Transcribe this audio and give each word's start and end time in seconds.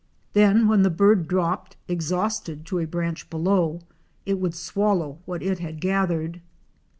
Then 0.33 0.67
when 0.67 0.81
the 0.81 0.89
bird 0.89 1.27
dropped 1.27 1.77
exhausted 1.87 2.65
to 2.65 2.79
a 2.79 2.87
branch 2.87 3.29
below, 3.29 3.81
it 4.25 4.39
would 4.39 4.55
swallow 4.55 5.19
what 5.25 5.43
it 5.43 5.59
had 5.59 5.79
gathered. 5.79 6.41